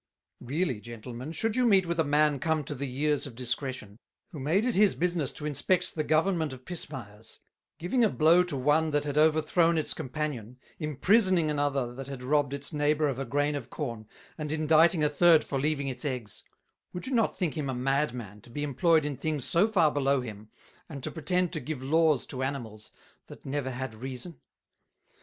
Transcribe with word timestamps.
"Really, 0.39 0.81
Gentlemen, 0.81 1.31
should 1.31 1.55
you 1.55 1.67
meet 1.67 1.85
with 1.85 1.99
a 1.99 2.03
Man 2.03 2.39
come 2.39 2.63
to 2.63 2.73
the 2.73 2.87
Years 2.87 3.27
of 3.27 3.35
Discretion, 3.35 3.99
who 4.31 4.39
made 4.39 4.65
it 4.65 4.73
his 4.73 4.95
business 4.95 5.31
to 5.33 5.45
inspect 5.45 5.93
the 5.93 6.03
Government 6.03 6.53
of 6.53 6.65
Pismires, 6.65 7.37
giving 7.77 8.03
a 8.03 8.09
blow 8.09 8.41
to 8.45 8.57
one 8.57 8.89
that 8.89 9.03
had 9.03 9.19
overthrown 9.19 9.77
its 9.77 9.93
Companion, 9.93 10.57
imprisoning 10.79 11.51
another 11.51 11.93
that 11.93 12.07
had 12.07 12.23
robb'd 12.23 12.51
its 12.55 12.73
Neighbour 12.73 13.07
of 13.07 13.19
a 13.19 13.25
grain 13.25 13.53
of 13.53 13.69
Corn, 13.69 14.07
and 14.39 14.51
inditing 14.51 15.03
a 15.03 15.07
third 15.09 15.43
for 15.43 15.59
leaving 15.59 15.87
its 15.87 16.03
Eggs; 16.03 16.43
would 16.93 17.05
you 17.05 17.13
not 17.13 17.37
think 17.37 17.53
him 17.55 17.69
a 17.69 17.75
mad 17.75 18.11
Man, 18.11 18.41
to 18.41 18.49
be 18.49 18.63
employed 18.63 19.05
in 19.05 19.17
things 19.17 19.45
so 19.45 19.67
far 19.67 19.91
below 19.91 20.21
him, 20.21 20.49
and 20.89 21.03
to 21.03 21.11
pretend 21.11 21.53
to 21.53 21.59
give 21.59 21.83
Laws 21.83 22.25
to 22.25 22.41
Animals, 22.41 22.91
that 23.27 23.45
never 23.45 23.69
had 23.69 23.93
Reason? 23.93 24.41